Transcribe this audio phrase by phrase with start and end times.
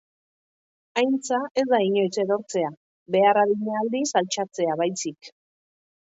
[0.99, 2.71] Aintza ez da inoiz erortzea,
[3.15, 5.31] behar adina aldiz altxatzea baizik.